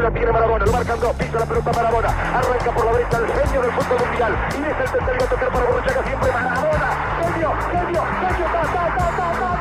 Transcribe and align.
La 0.00 0.10
tiene 0.10 0.32
Marabona, 0.32 0.64
lo 0.64 0.72
marcan 0.72 0.98
dos, 0.98 1.12
pisa 1.12 1.38
la 1.38 1.44
pelota 1.44 1.72
Marabona. 1.72 2.08
Arranca 2.08 2.72
por 2.72 2.84
la 2.86 2.92
derecha 2.92 3.18
el 3.18 3.26
genio 3.26 3.60
del 3.60 3.72
fútbol 3.72 3.98
mundial. 4.08 4.32
Y 4.50 4.62
es 4.62 4.80
el 4.80 4.90
tercero 4.90 5.24
a 5.24 5.28
tocar 5.28 5.48
para 5.52 5.64
Borruchaga 5.66 6.02
siempre 6.04 6.32
Marabona. 6.32 6.88
Genio, 7.20 7.52
genio, 7.70 8.02
genio, 8.20 8.46
ta, 8.46 8.62
ta, 8.62 8.96
ta, 8.96 9.10
ta, 9.16 9.40
ta, 9.40 9.59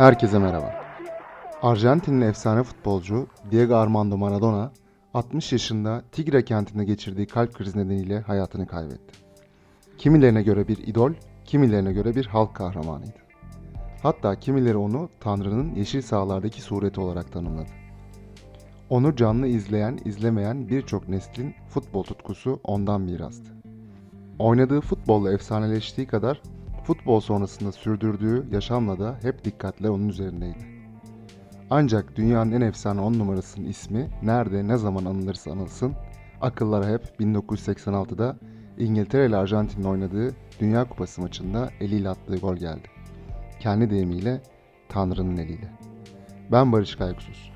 Herkese 0.00 0.38
merhaba. 0.38 0.74
Arjantinli 1.62 2.24
efsane 2.24 2.62
futbolcu 2.62 3.26
Diego 3.50 3.74
Armando 3.74 4.16
Maradona 4.16 4.72
60 5.14 5.52
yaşında 5.52 6.02
Tigre 6.12 6.44
kentinde 6.44 6.84
geçirdiği 6.84 7.26
kalp 7.26 7.54
krizi 7.54 7.78
nedeniyle 7.78 8.20
hayatını 8.20 8.66
kaybetti. 8.66 9.18
Kimilerine 9.98 10.42
göre 10.42 10.68
bir 10.68 10.78
idol, 10.78 11.12
kimilerine 11.44 11.92
göre 11.92 12.14
bir 12.14 12.26
halk 12.26 12.54
kahramanıydı. 12.54 13.18
Hatta 14.02 14.34
kimileri 14.34 14.76
onu 14.76 15.08
Tanrı'nın 15.20 15.74
yeşil 15.74 16.02
sahalardaki 16.02 16.62
sureti 16.62 17.00
olarak 17.00 17.32
tanımladı. 17.32 17.70
Onu 18.90 19.16
canlı 19.16 19.46
izleyen, 19.46 19.98
izlemeyen 20.04 20.68
birçok 20.68 21.08
neslin 21.08 21.54
futbol 21.68 22.02
tutkusu 22.02 22.60
ondan 22.64 23.00
mirastı. 23.00 23.52
Oynadığı 24.38 24.80
futbolla 24.80 25.32
efsaneleştiği 25.32 26.06
kadar 26.06 26.42
futbol 26.84 27.20
sonrasında 27.20 27.72
sürdürdüğü 27.72 28.46
yaşamla 28.52 28.98
da 28.98 29.18
hep 29.22 29.44
dikkatle 29.44 29.90
onun 29.90 30.08
üzerindeydi. 30.08 30.80
Ancak 31.70 32.16
dünyanın 32.16 32.52
en 32.52 32.60
efsane 32.60 33.00
10 33.00 33.12
numarasının 33.12 33.66
ismi 33.66 34.08
nerede 34.22 34.68
ne 34.68 34.76
zaman 34.76 35.04
anılırsa 35.04 35.52
anılsın 35.52 35.94
akıllara 36.40 36.88
hep 36.88 37.02
1986'da 37.20 38.36
İngiltere 38.78 39.26
ile 39.26 39.36
Arjantin'in 39.36 39.84
oynadığı 39.84 40.34
Dünya 40.60 40.88
Kupası 40.88 41.20
maçında 41.20 41.70
eliyle 41.80 42.08
attığı 42.08 42.36
gol 42.36 42.56
geldi. 42.56 42.88
Kendi 43.60 43.90
deyimiyle 43.90 44.42
Tanrı'nın 44.88 45.36
eliyle. 45.36 45.68
Ben 46.52 46.72
Barış 46.72 46.96
Kaygusuz. 46.96 47.52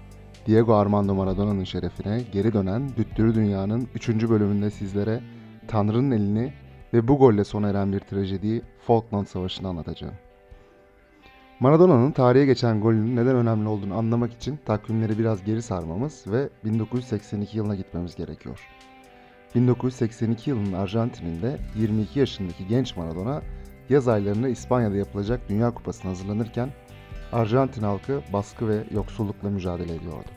Diego 0.46 0.74
Armando 0.74 1.14
Maradona'nın 1.14 1.64
şerefine 1.64 2.20
geri 2.32 2.52
dönen 2.52 2.88
Düttürü 2.96 3.34
Dünya'nın 3.34 3.88
3. 3.94 4.08
bölümünde 4.08 4.70
sizlere 4.70 5.20
Tanrı'nın 5.68 6.10
elini 6.10 6.52
ve 6.94 7.08
bu 7.08 7.18
golle 7.18 7.44
sona 7.44 7.68
eren 7.68 7.92
bir 7.92 8.00
trajediyi 8.00 8.62
Falkland 8.86 9.26
Savaşı'nı 9.26 9.68
anlatacağım. 9.68 10.14
Maradona'nın 11.60 12.12
tarihe 12.12 12.46
geçen 12.46 12.80
golünün 12.80 13.16
neden 13.16 13.36
önemli 13.36 13.68
olduğunu 13.68 13.98
anlamak 13.98 14.32
için 14.32 14.58
takvimleri 14.66 15.18
biraz 15.18 15.44
geri 15.44 15.62
sarmamız 15.62 16.24
ve 16.26 16.48
1982 16.64 17.58
yılına 17.58 17.74
gitmemiz 17.74 18.16
gerekiyor. 18.16 18.68
1982 19.54 20.50
yılının 20.50 20.72
Arjantin'inde 20.72 21.58
22 21.76 22.18
yaşındaki 22.18 22.66
genç 22.66 22.96
Maradona 22.96 23.42
yaz 23.88 24.08
aylarında 24.08 24.48
İspanya'da 24.48 24.96
yapılacak 24.96 25.40
Dünya 25.48 25.74
Kupası'na 25.74 26.10
hazırlanırken 26.10 26.70
Arjantin 27.32 27.82
halkı 27.82 28.22
baskı 28.32 28.68
ve 28.68 28.84
yoksullukla 28.90 29.50
mücadele 29.50 29.94
ediyordu. 29.94 30.28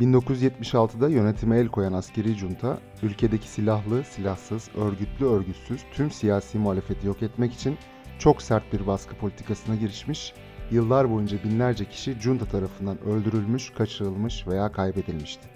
1976'da 0.00 1.08
yönetime 1.08 1.58
el 1.58 1.68
koyan 1.68 1.92
askeri 1.92 2.34
junta, 2.34 2.78
ülkedeki 3.02 3.48
silahlı, 3.48 4.04
silahsız, 4.04 4.70
örgütlü, 4.74 5.26
örgütsüz 5.26 5.80
tüm 5.92 6.10
siyasi 6.10 6.58
muhalefeti 6.58 7.06
yok 7.06 7.22
etmek 7.22 7.52
için 7.52 7.78
çok 8.18 8.42
sert 8.42 8.72
bir 8.72 8.86
baskı 8.86 9.16
politikasına 9.16 9.74
girişmiş, 9.74 10.34
yıllar 10.70 11.10
boyunca 11.10 11.44
binlerce 11.44 11.84
kişi 11.84 12.20
junta 12.20 12.44
tarafından 12.44 13.00
öldürülmüş, 13.04 13.70
kaçırılmış 13.70 14.46
veya 14.46 14.72
kaybedilmişti. 14.72 15.48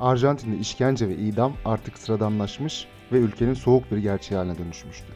Arjantin'de 0.00 0.56
işkence 0.56 1.08
ve 1.08 1.16
idam 1.16 1.52
artık 1.64 1.98
sıradanlaşmış 1.98 2.86
ve 3.12 3.18
ülkenin 3.18 3.54
soğuk 3.54 3.90
bir 3.90 3.98
gerçeği 3.98 4.38
haline 4.38 4.58
dönüşmüştü. 4.58 5.12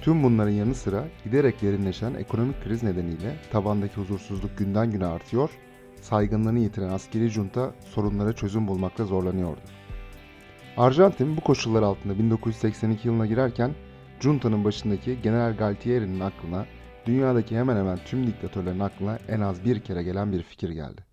Tüm 0.00 0.22
bunların 0.22 0.52
yanı 0.52 0.74
sıra 0.74 1.04
giderek 1.24 1.62
derinleşen 1.62 2.14
ekonomik 2.14 2.64
kriz 2.64 2.82
nedeniyle 2.82 3.36
tabandaki 3.52 3.96
huzursuzluk 3.96 4.58
günden 4.58 4.90
güne 4.90 5.06
artıyor 5.06 5.50
saygınlığını 6.00 6.58
yitiren 6.58 6.88
askeri 6.88 7.28
junta 7.28 7.70
sorunlara 7.84 8.32
çözüm 8.32 8.68
bulmakta 8.68 9.04
zorlanıyordu. 9.04 9.60
Arjantin 10.76 11.36
bu 11.36 11.40
koşullar 11.40 11.82
altında 11.82 12.18
1982 12.18 13.08
yılına 13.08 13.26
girerken 13.26 13.74
junta'nın 14.20 14.64
başındaki 14.64 15.22
General 15.22 15.56
Galtieri'nin 15.56 16.20
aklına 16.20 16.66
dünyadaki 17.06 17.58
hemen 17.58 17.76
hemen 17.76 17.98
tüm 18.04 18.26
diktatörlerin 18.26 18.80
aklına 18.80 19.18
en 19.28 19.40
az 19.40 19.64
bir 19.64 19.80
kere 19.80 20.02
gelen 20.02 20.32
bir 20.32 20.42
fikir 20.42 20.70
geldi. 20.70 21.04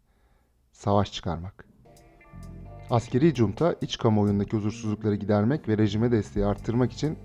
Savaş 0.72 1.14
çıkarmak. 1.14 1.66
Askeri 2.90 3.36
junta 3.36 3.76
iç 3.82 3.98
kamuoyundaki 3.98 4.58
huzursuzlukları 4.58 5.16
gidermek 5.16 5.68
ve 5.68 5.78
rejime 5.78 6.12
desteği 6.12 6.46
arttırmak 6.46 6.94
için 6.94 7.18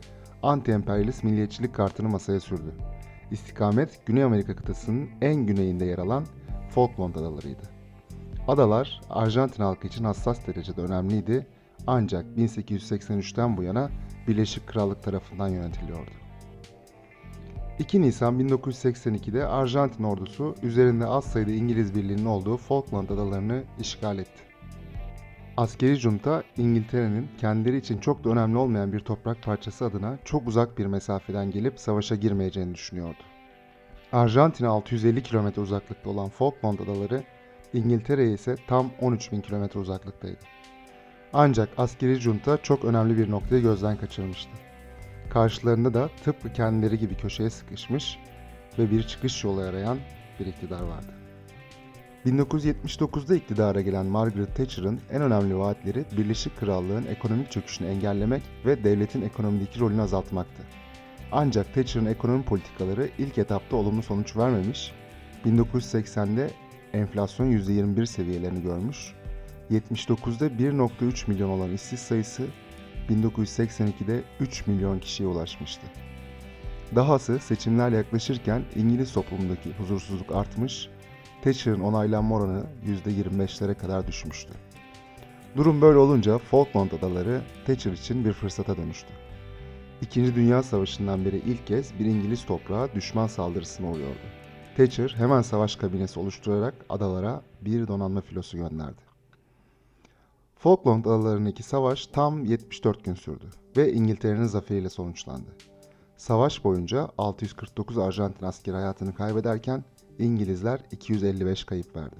anti-emperyalist 0.42 1.24
milliyetçilik 1.24 1.74
kartını 1.74 2.08
masaya 2.08 2.40
sürdü. 2.40 2.74
İstikamet 3.30 4.06
Güney 4.06 4.22
Amerika 4.22 4.56
kıtasının 4.56 5.08
en 5.20 5.34
güneyinde 5.34 5.84
yer 5.84 5.98
alan 5.98 6.26
Falkland 6.74 7.14
Adalarıydı. 7.14 7.62
Adalar 8.48 9.00
Arjantin 9.10 9.62
halkı 9.62 9.86
için 9.86 10.04
hassas 10.04 10.46
derecede 10.46 10.80
önemliydi 10.80 11.46
ancak 11.86 12.26
1883'ten 12.36 13.56
bu 13.56 13.62
yana 13.62 13.90
Birleşik 14.28 14.66
Krallık 14.66 15.02
tarafından 15.02 15.48
yönetiliyordu. 15.48 16.10
2 17.78 18.02
Nisan 18.02 18.40
1982'de 18.40 19.46
Arjantin 19.46 20.04
ordusu 20.04 20.54
üzerinde 20.62 21.06
az 21.06 21.24
sayıda 21.24 21.50
İngiliz 21.50 21.94
birliğinin 21.94 22.24
olduğu 22.24 22.56
Falkland 22.56 23.08
Adalarını 23.08 23.64
işgal 23.80 24.18
etti. 24.18 24.42
Askeri 25.56 25.94
junta 25.94 26.42
İngiltere'nin 26.56 27.28
kendileri 27.38 27.76
için 27.76 27.98
çok 27.98 28.24
da 28.24 28.30
önemli 28.30 28.58
olmayan 28.58 28.92
bir 28.92 29.00
toprak 29.00 29.42
parçası 29.42 29.84
adına 29.84 30.18
çok 30.24 30.48
uzak 30.48 30.78
bir 30.78 30.86
mesafeden 30.86 31.50
gelip 31.50 31.80
savaşa 31.80 32.14
girmeyeceğini 32.14 32.74
düşünüyordu. 32.74 33.22
Arjantin'e 34.12 34.68
650 34.68 35.22
kilometre 35.22 35.62
uzaklıkta 35.62 36.10
olan 36.10 36.28
Falkland 36.28 36.78
Adaları, 36.78 37.22
İngiltere'ye 37.72 38.32
ise 38.32 38.56
tam 38.66 38.90
13 39.00 39.32
bin 39.32 39.40
kilometre 39.40 39.80
uzaklıktaydı. 39.80 40.38
Ancak 41.32 41.68
askeri 41.78 42.14
junta 42.14 42.62
çok 42.62 42.84
önemli 42.84 43.18
bir 43.18 43.30
noktayı 43.30 43.62
gözden 43.62 43.96
kaçırmıştı. 43.96 44.50
Karşılarında 45.30 45.94
da 45.94 46.10
tıpkı 46.24 46.52
kendileri 46.52 46.98
gibi 46.98 47.14
köşeye 47.16 47.50
sıkışmış 47.50 48.18
ve 48.78 48.90
bir 48.90 49.02
çıkış 49.02 49.44
yolu 49.44 49.60
arayan 49.60 49.98
bir 50.40 50.46
iktidar 50.46 50.82
vardı. 50.82 51.12
1979'da 52.26 53.34
iktidara 53.36 53.80
gelen 53.80 54.06
Margaret 54.06 54.56
Thatcher'ın 54.56 55.00
en 55.10 55.22
önemli 55.22 55.58
vaatleri 55.58 56.04
Birleşik 56.16 56.60
Krallığın 56.60 57.06
ekonomik 57.06 57.50
çöküşünü 57.50 57.88
engellemek 57.88 58.42
ve 58.66 58.84
devletin 58.84 59.22
ekonomideki 59.22 59.80
rolünü 59.80 60.02
azaltmaktı. 60.02 60.62
Ancak 61.32 61.74
Thatcher'ın 61.74 62.06
ekonomi 62.06 62.44
politikaları 62.44 63.10
ilk 63.18 63.38
etapta 63.38 63.76
olumlu 63.76 64.02
sonuç 64.02 64.36
vermemiş, 64.36 64.92
1980'de 65.44 66.50
enflasyon 66.92 67.46
%21 67.52 68.06
seviyelerini 68.06 68.62
görmüş, 68.62 69.12
79'da 69.70 70.46
1.3 70.46 71.30
milyon 71.30 71.48
olan 71.48 71.72
işsiz 71.72 72.00
sayısı 72.00 72.46
1982'de 73.08 74.22
3 74.40 74.66
milyon 74.66 74.98
kişiye 74.98 75.28
ulaşmıştı. 75.28 75.86
Dahası 76.94 77.38
seçimler 77.38 77.92
yaklaşırken 77.92 78.62
İngiliz 78.76 79.12
toplumundaki 79.12 79.72
huzursuzluk 79.78 80.32
artmış, 80.32 80.88
Thatcher'ın 81.42 81.80
onaylanma 81.80 82.36
oranı 82.36 82.64
%25'lere 83.06 83.74
kadar 83.74 84.06
düşmüştü. 84.06 84.52
Durum 85.56 85.80
böyle 85.80 85.98
olunca 85.98 86.38
Falkland 86.38 86.92
Adaları 86.92 87.40
Thatcher 87.66 87.92
için 87.92 88.24
bir 88.24 88.32
fırsata 88.32 88.76
dönüştü. 88.76 89.21
İkinci 90.02 90.34
Dünya 90.34 90.62
Savaşı'ndan 90.62 91.24
beri 91.24 91.36
ilk 91.36 91.66
kez 91.66 91.98
bir 91.98 92.04
İngiliz 92.04 92.44
toprağı 92.46 92.94
düşman 92.94 93.26
saldırısına 93.26 93.90
uğruyordu. 93.90 94.18
Thatcher 94.76 95.14
hemen 95.16 95.42
savaş 95.42 95.76
kabinesi 95.76 96.20
oluşturarak 96.20 96.74
adalara 96.88 97.42
bir 97.60 97.88
donanma 97.88 98.20
filosu 98.20 98.56
gönderdi. 98.56 99.02
Falkland 100.56 101.04
Adaları'ndaki 101.04 101.62
savaş 101.62 102.06
tam 102.06 102.44
74 102.44 103.04
gün 103.04 103.14
sürdü 103.14 103.50
ve 103.76 103.92
İngiltere'nin 103.92 104.46
zaferiyle 104.46 104.90
sonuçlandı. 104.90 105.56
Savaş 106.16 106.64
boyunca 106.64 107.08
649 107.18 107.98
Arjantin 107.98 108.46
askeri 108.46 108.74
hayatını 108.74 109.14
kaybederken 109.14 109.84
İngilizler 110.18 110.80
255 110.90 111.64
kayıp 111.64 111.96
verdi. 111.96 112.16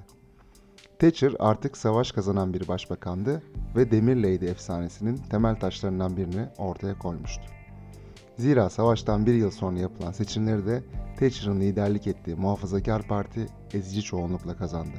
Thatcher 0.99 1.33
artık 1.39 1.77
savaş 1.77 2.13
kazanan 2.13 2.55
bir 2.55 2.69
başbakandı 2.69 3.43
ve 3.77 3.91
Demir 3.91 4.17
Lady 4.17 4.47
efsanesinin 4.47 5.17
temel 5.17 5.61
taşlarından 5.61 6.17
birini 6.17 6.47
ortaya 6.59 6.99
koymuştu. 6.99 7.62
Zira 8.43 8.71
savaştan 8.71 9.27
bir 9.27 9.35
yıl 9.35 9.51
sonra 9.51 9.79
yapılan 9.79 10.13
seçimleri 10.13 10.67
de 10.67 10.83
Thatcher'ın 11.19 11.61
liderlik 11.61 12.07
ettiği 12.07 12.37
Muhafazakar 12.37 13.03
Parti 13.03 13.47
ezici 13.73 14.03
çoğunlukla 14.03 14.57
kazandı. 14.57 14.97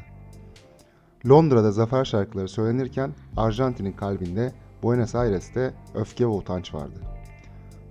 Londra'da 1.30 1.72
zafer 1.72 2.06
şarkıları 2.06 2.50
söylenirken 2.50 3.14
Arjantin'in 3.38 3.92
kalbinde 3.92 4.54
Buenos 4.84 5.16
Aires'te 5.16 5.74
öfke 5.96 6.26
ve 6.26 6.30
utanç 6.30 6.74
vardı. 6.74 7.00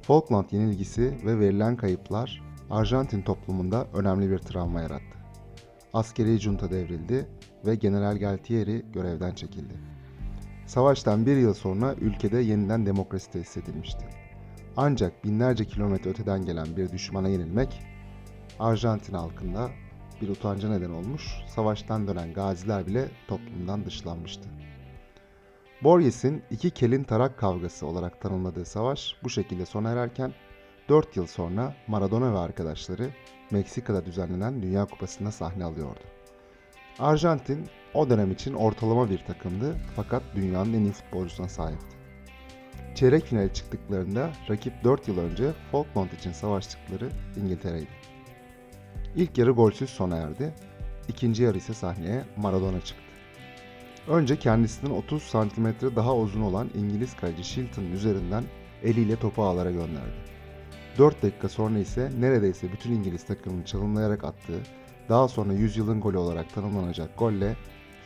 Falkland 0.03 0.51
yenilgisi 0.51 1.19
ve 1.25 1.39
verilen 1.39 1.77
kayıplar 1.77 2.43
Arjantin 2.71 3.23
toplumunda 3.23 3.87
önemli 3.95 4.31
bir 4.31 4.39
travma 4.39 4.81
yarattı. 4.81 5.19
Askeri 5.93 6.39
junta 6.39 6.71
devrildi 6.71 7.27
ve 7.67 7.75
General 7.75 8.19
Galtieri 8.19 8.85
görevden 8.93 9.35
çekildi. 9.35 9.75
Savaştan 10.67 11.27
bir 11.27 11.37
yıl 11.37 11.55
sonra 11.55 11.95
ülkede 11.95 12.39
yeniden 12.39 12.87
demokrasi 12.87 13.31
tesis 13.31 13.57
edilmişti. 13.57 14.22
Ancak 14.77 15.25
binlerce 15.25 15.65
kilometre 15.65 16.11
öteden 16.11 16.45
gelen 16.45 16.77
bir 16.77 16.93
düşmana 16.93 17.29
yenilmek 17.29 17.83
Arjantin 18.59 19.15
halkında 19.15 19.71
bir 20.21 20.29
utanca 20.29 20.69
neden 20.69 20.91
olmuş, 20.91 21.35
savaştan 21.49 22.09
dönen 22.09 22.33
gaziler 22.33 22.87
bile 22.87 23.09
toplumdan 23.29 23.85
dışlanmıştı. 23.85 24.49
Borges'in 25.83 26.43
iki 26.51 26.71
kelin 26.71 27.05
tarak 27.05 27.39
kavgası 27.39 27.87
olarak 27.87 28.21
tanımladığı 28.21 28.65
savaş 28.65 29.17
bu 29.23 29.31
şekilde 29.31 29.67
sona 29.67 29.91
ererken 29.91 30.33
4 30.89 31.17
yıl 31.17 31.27
sonra 31.27 31.75
Maradona 31.87 32.35
ve 32.35 32.39
arkadaşları 32.39 33.11
Meksika'da 33.51 34.07
düzenlenen 34.07 34.63
Dünya 34.63 34.85
Kupası'nda 34.85 35.31
sahne 35.31 35.65
alıyordu. 35.65 36.01
Arjantin 36.99 37.69
o 37.95 38.11
dönem 38.11 38.31
için 38.31 38.55
ortalama 38.55 39.11
bir 39.11 39.19
takımdı 39.19 39.77
fakat 39.97 40.23
dünyanın 40.35 40.73
en 40.73 40.81
iyi 40.81 40.93
futbolcusuna 40.93 41.49
sahipti. 41.49 42.02
Çeyrek 42.95 43.25
finale 43.25 43.53
çıktıklarında 43.53 44.31
rakip 44.51 44.85
4 44.85 45.09
yıl 45.09 45.19
önce 45.19 45.53
Falkland 45.73 46.13
için 46.13 46.33
savaştıkları 46.33 47.11
İngiltere'ydi. 47.37 47.89
İlk 49.17 49.39
yarı 49.39 49.51
golsüz 49.51 49.91
sona 49.91 50.17
erdi. 50.17 50.55
İkinci 51.09 51.43
yarı 51.43 51.59
ise 51.59 51.75
sahneye 51.75 52.25
Maradona 52.37 52.81
çıktı. 52.81 53.03
Önce 54.09 54.37
kendisinden 54.37 54.93
30 54.93 55.23
santimetre 55.23 55.97
daha 55.97 56.17
uzun 56.17 56.43
olan 56.43 56.71
İngiliz 56.75 57.17
kaleci 57.17 57.45
Shilton 57.45 57.85
üzerinden 57.85 58.45
eliyle 58.83 59.17
topu 59.17 59.43
ağlara 59.43 59.71
gönderdi. 59.71 60.33
4 60.99 61.23
dakika 61.23 61.49
sonra 61.49 61.79
ise 61.79 62.11
neredeyse 62.21 62.73
bütün 62.73 62.93
İngiliz 62.93 63.25
takımını 63.25 63.65
çalımlayarak 63.65 64.25
attığı, 64.25 64.61
daha 65.09 65.29
sonra 65.29 65.53
yüzyılın 65.53 66.01
golü 66.01 66.17
olarak 66.17 66.55
tanımlanacak 66.55 67.19
golle 67.19 67.57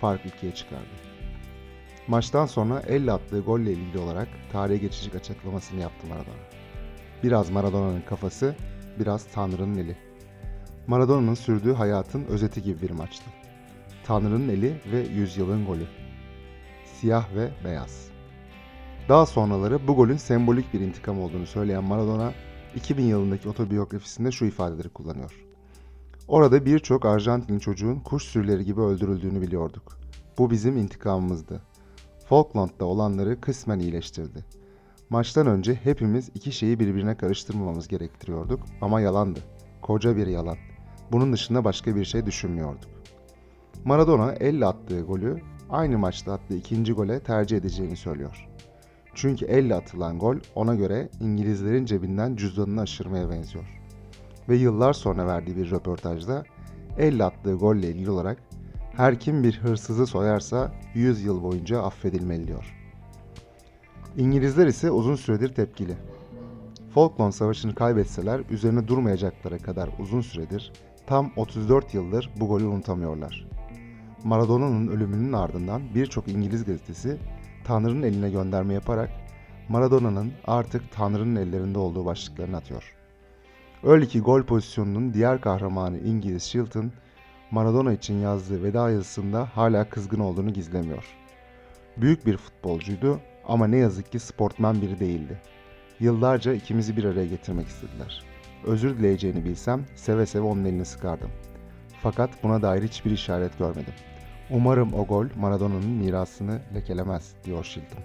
fark 0.01 0.27
ikiye 0.27 0.55
çıkardı. 0.55 1.16
Maçtan 2.09 2.47
sonra 2.47 2.81
elle 2.81 3.13
attığı 3.13 3.41
golle 3.41 3.73
ilgili 3.73 3.99
olarak 3.99 4.29
tarihe 4.53 4.79
geçecek 4.79 5.15
açıklamasını 5.15 5.81
yaptı 5.81 6.07
Maradona. 6.07 6.37
Biraz 7.23 7.51
Maradona'nın 7.51 8.01
kafası, 8.01 8.57
biraz 9.01 9.27
Tanrı'nın 9.35 9.79
eli. 9.79 9.97
Maradona'nın 10.87 11.35
sürdüğü 11.35 11.73
hayatın 11.73 12.25
özeti 12.25 12.63
gibi 12.63 12.83
bir 12.83 12.91
maçtı. 12.91 13.25
Tanrı'nın 14.05 14.49
eli 14.49 14.81
ve 14.93 14.99
yüzyılın 14.99 15.67
golü. 15.67 15.87
Siyah 16.85 17.35
ve 17.35 17.51
beyaz. 17.65 18.09
Daha 19.09 19.27
sonraları 19.27 19.89
bu 19.89 19.97
golün 19.97 20.17
sembolik 20.17 20.75
bir 20.75 20.81
intikam 20.81 21.21
olduğunu 21.21 21.47
söyleyen 21.47 21.85
Maradona, 21.85 22.33
2000 22.77 23.05
yılındaki 23.05 23.49
otobiyografisinde 23.49 24.31
şu 24.31 24.45
ifadeleri 24.45 24.89
kullanıyor. 24.89 25.47
Orada 26.29 26.67
birçok 26.67 27.05
Arjantin 27.05 27.59
çocuğun 27.59 28.01
kuş 28.01 28.23
sürüleri 28.23 28.65
gibi 28.65 28.81
öldürüldüğünü 28.81 29.43
biliyorduk. 29.43 29.99
Bu 30.39 30.51
bizim 30.51 30.77
intikamımızdı. 30.77 31.63
Falkland'da 32.29 32.85
olanları 32.85 33.41
kısmen 33.41 33.79
iyileştirdi. 33.79 34.45
Maçtan 35.11 35.47
önce 35.47 35.75
hepimiz 35.75 36.31
iki 36.35 36.53
şeyi 36.53 36.81
birbirine 36.81 37.17
karıştırmamamız 37.17 37.89
gerektiriyorduk 37.89 38.61
ama 38.81 39.01
yalandı. 39.01 39.41
Koca 39.83 40.17
bir 40.17 40.27
yalan. 40.27 40.57
Bunun 41.13 41.33
dışında 41.33 41.65
başka 41.65 41.97
bir 41.97 42.05
şey 42.05 42.27
düşünmüyorduk. 42.27 42.91
Maradona 43.85 44.33
elle 44.33 44.67
attığı 44.67 45.01
golü 45.01 45.41
aynı 45.71 45.99
maçta 45.99 46.33
attığı 46.33 46.55
ikinci 46.57 46.93
gole 46.93 47.21
tercih 47.21 47.57
edeceğini 47.57 47.97
söylüyor. 47.97 48.49
Çünkü 49.15 49.45
elle 49.45 49.75
atılan 49.75 50.19
gol 50.19 50.37
ona 50.55 50.75
göre 50.75 51.09
İngilizlerin 51.21 51.85
cebinden 51.85 52.37
cüzdanını 52.37 52.81
aşırmaya 52.81 53.31
benziyor. 53.31 53.81
Ve 54.49 54.57
yıllar 54.57 54.93
sonra 54.93 55.27
verdiği 55.27 55.57
bir 55.57 55.71
röportajda 55.71 56.45
elle 56.99 57.25
attığı 57.25 57.55
golle 57.55 57.91
ilgili 57.91 58.11
olarak 58.11 58.39
her 58.97 59.21
kim 59.21 59.43
bir 59.43 59.59
hırsızı 59.59 60.07
soyarsa 60.07 60.73
100 60.95 61.25
yıl 61.25 61.43
boyunca 61.43 61.83
affedilmeli 61.83 62.49
diyor. 62.49 62.75
İngilizler 64.17 64.67
ise 64.67 64.91
uzun 64.91 65.17
süredir 65.17 65.55
tepkili. 65.55 65.95
Falkland 66.95 67.33
Savaşı'nı 67.33 67.75
kaybetseler 67.75 68.41
üzerine 68.51 68.89
durmayacaklara 68.89 69.59
kadar 69.59 69.91
uzun 69.99 70.21
süredir 70.21 70.73
tam 71.07 71.33
34 71.37 71.95
yıldır 71.95 72.31
bu 72.41 72.49
golü 72.49 72.67
unutamıyorlar. 72.67 73.47
Maradona'nın 74.25 74.89
ölümünün 74.89 75.33
ardından 75.33 75.83
birçok 75.95 76.29
İngiliz 76.29 76.65
gazetesi 76.65 77.19
Tanrı'nın 77.65 78.03
eline 78.03 78.31
gönderme 78.31 78.75
yaparak 78.75 79.11
Maradona'nın 79.69 80.33
artık 80.47 80.93
Tanrı'nın 80.93 81.37
ellerinde 81.37 81.79
olduğu 81.79 82.05
başlıklarını 82.05 82.57
atıyor. 82.57 82.95
Öyle 83.83 84.07
ki 84.07 84.21
gol 84.21 84.43
pozisyonunun 84.43 85.15
diğer 85.15 85.41
kahramanı 85.41 85.99
İngiliz 85.99 86.43
Shilton, 86.43 86.93
Maradona 87.51 87.93
için 87.93 88.15
yazdığı 88.15 88.63
veda 88.63 88.91
yazısında 88.91 89.49
hala 89.55 89.89
kızgın 89.89 90.21
olduğunu 90.21 90.53
gizlemiyor. 90.53 91.05
Büyük 91.97 92.27
bir 92.27 92.37
futbolcuydu 92.37 93.21
ama 93.49 93.67
ne 93.67 93.77
yazık 93.77 94.13
ki 94.13 94.19
sportmen 94.19 94.83
biri 94.83 95.01
değildi. 95.01 95.41
Yıllarca 96.01 96.53
ikimizi 96.53 96.97
bir 96.97 97.05
araya 97.05 97.27
getirmek 97.27 97.67
istediler. 97.67 98.25
Özür 98.65 98.99
dileyeceğini 98.99 99.45
bilsem 99.45 99.85
seve 99.95 100.27
seve 100.27 100.43
onun 100.43 100.65
elini 100.65 100.85
sıkardım. 100.85 101.31
Fakat 102.03 102.31
buna 102.43 102.63
dair 102.63 102.83
hiçbir 102.83 103.11
işaret 103.11 103.59
görmedim. 103.59 103.95
Umarım 104.51 104.95
o 104.95 105.07
gol 105.07 105.27
Maradona'nın 105.37 105.91
mirasını 105.91 106.61
lekelemez, 106.75 107.33
diyor 107.45 107.65
Shilton. 107.65 108.03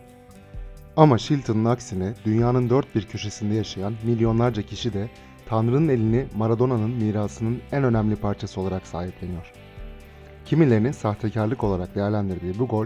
Ama 0.97 1.17
Shilton'ın 1.17 1.65
aksine 1.65 2.13
dünyanın 2.25 2.69
dört 2.69 2.95
bir 2.95 3.05
köşesinde 3.05 3.53
yaşayan 3.53 3.93
milyonlarca 4.03 4.61
kişi 4.61 4.93
de 4.93 5.09
Tanrı'nın 5.51 5.87
elini 5.87 6.27
Maradona'nın 6.37 6.89
mirasının 6.89 7.61
en 7.71 7.83
önemli 7.83 8.15
parçası 8.15 8.61
olarak 8.61 8.87
sahipleniyor. 8.87 9.53
Kimilerinin 10.45 10.91
sahtekarlık 10.91 11.63
olarak 11.63 11.95
değerlendirdiği 11.95 12.59
bu 12.59 12.67
gol, 12.67 12.85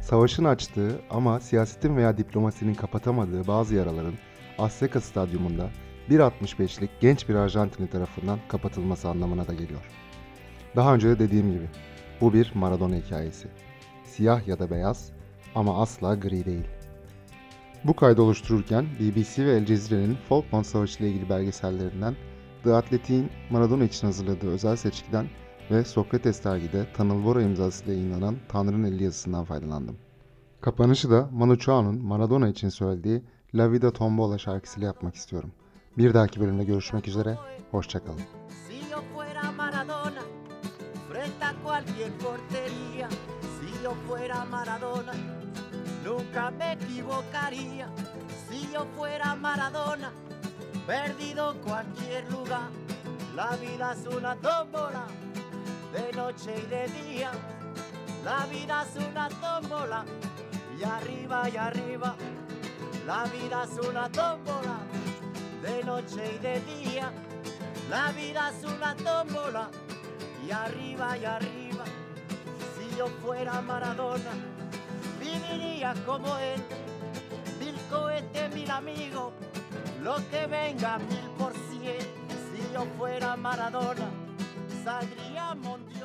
savaşın 0.00 0.44
açtığı 0.44 1.00
ama 1.10 1.40
siyasetin 1.40 1.96
veya 1.96 2.18
diplomasinin 2.18 2.74
kapatamadığı 2.74 3.46
bazı 3.46 3.74
yaraların 3.74 4.14
Azteca 4.58 5.00
Stadyumunda 5.00 5.70
1.65'lik 6.10 6.90
genç 7.00 7.28
bir 7.28 7.34
Arjantinli 7.34 7.90
tarafından 7.90 8.38
kapatılması 8.48 9.08
anlamına 9.08 9.48
da 9.48 9.52
geliyor. 9.52 9.80
Daha 10.76 10.94
önce 10.94 11.08
de 11.08 11.18
dediğim 11.18 11.52
gibi 11.52 11.66
bu 12.20 12.32
bir 12.32 12.52
Maradona 12.54 12.94
hikayesi. 12.94 13.48
Siyah 14.04 14.48
ya 14.48 14.58
da 14.58 14.70
beyaz 14.70 15.12
ama 15.54 15.82
asla 15.82 16.14
gri 16.14 16.44
değil. 16.44 16.68
Bu 17.84 17.96
kaydı 17.96 18.22
oluştururken 18.22 18.86
BBC 19.00 19.46
ve 19.46 19.50
El 19.52 19.66
Cezire'nin 19.66 20.14
Falkland 20.28 20.64
Savaşı 20.64 21.02
ile 21.02 21.10
ilgili 21.10 21.28
belgesellerinden 21.28 22.16
The 22.64 22.74
Athletic'in 22.74 23.30
Maradona 23.50 23.84
için 23.84 24.06
hazırladığı 24.06 24.50
özel 24.50 24.76
seçkiden 24.76 25.26
ve 25.70 25.84
Sokrates 25.84 26.44
dergide 26.44 26.92
Tanıl 26.92 27.24
Bora 27.24 27.42
imzasıyla 27.42 27.92
yayınlanan 27.92 28.36
Tanrı'nın 28.48 28.84
Eli 28.84 29.04
yazısından 29.04 29.44
faydalandım. 29.44 29.96
Kapanışı 30.60 31.10
da 31.10 31.28
Manu 31.32 31.58
Chao'nun 31.58 32.04
Maradona 32.04 32.48
için 32.48 32.68
söylediği 32.68 33.22
La 33.54 33.72
Vida 33.72 33.92
Tombola 33.92 34.38
şarkısıyla 34.38 34.86
yapmak 34.86 35.14
istiyorum. 35.14 35.52
Bir 35.98 36.14
dahaki 36.14 36.40
bölümde 36.40 36.64
görüşmek 36.64 37.08
üzere, 37.08 37.38
hoşçakalın. 37.70 38.18
Si 38.18 38.92
yo 43.84 43.92
fuera 44.08 44.44
Maradona, 44.44 45.41
nunca 46.04 46.50
me 46.50 46.72
equivocaría. 46.72 47.88
Si 48.48 48.70
yo 48.72 48.86
fuera 48.96 49.34
Maradona, 49.34 50.12
perdido 50.86 51.52
en 51.52 51.58
cualquier 51.58 52.30
lugar, 52.30 52.70
la 53.34 53.56
vida 53.56 53.94
es 53.94 54.06
una 54.14 54.36
tómbola, 54.36 55.04
de 55.92 56.12
noche 56.12 56.54
y 56.58 56.66
de 56.66 56.86
día. 56.88 57.30
La 58.24 58.46
vida 58.46 58.84
es 58.88 59.04
una 59.04 59.28
tómbola, 59.28 60.04
y 60.78 60.84
arriba 60.84 61.48
y 61.48 61.56
arriba. 61.56 62.14
La 63.06 63.24
vida 63.24 63.64
es 63.64 63.86
una 63.86 64.08
tómbola, 64.10 64.78
de 65.62 65.82
noche 65.84 66.34
y 66.34 66.38
de 66.38 66.60
día. 66.60 67.12
La 67.90 68.12
vida 68.12 68.50
es 68.50 68.64
una 68.64 68.94
tómbola 68.96 69.70
y 70.46 70.50
arriba 70.50 71.16
y 71.18 71.24
arriba. 71.24 71.84
Si 72.76 72.96
yo 72.96 73.06
fuera 73.22 73.60
Maradona, 73.60 74.32
viviría 75.32 75.94
como 76.06 76.36
él. 76.38 76.60
Mil 77.58 77.74
cohetes, 77.90 78.54
mil 78.54 78.70
amigos, 78.70 79.32
lo 80.02 80.16
que 80.30 80.46
venga 80.46 80.98
mil 80.98 81.28
por 81.38 81.52
cien. 81.70 81.98
Si 82.50 82.72
yo 82.72 82.84
fuera 82.98 83.36
Maradona, 83.36 84.08
saldría 84.84 85.54
Mondiovisión. 85.54 86.01